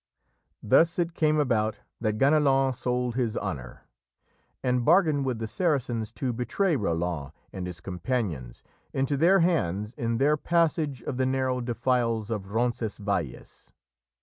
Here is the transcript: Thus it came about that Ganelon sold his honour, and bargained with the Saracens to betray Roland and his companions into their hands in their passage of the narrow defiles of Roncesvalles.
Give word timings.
Thus 0.63 0.97
it 0.97 1.13
came 1.13 1.39
about 1.39 1.77
that 1.99 2.17
Ganelon 2.17 2.73
sold 2.73 3.13
his 3.13 3.37
honour, 3.37 3.83
and 4.63 4.83
bargained 4.83 5.25
with 5.25 5.37
the 5.37 5.45
Saracens 5.45 6.11
to 6.13 6.33
betray 6.33 6.75
Roland 6.75 7.33
and 7.53 7.67
his 7.67 7.79
companions 7.79 8.63
into 8.93 9.15
their 9.15 9.41
hands 9.41 9.93
in 9.95 10.17
their 10.17 10.37
passage 10.37 11.03
of 11.03 11.17
the 11.17 11.27
narrow 11.27 11.61
defiles 11.61 12.31
of 12.31 12.49
Roncesvalles. 12.49 13.71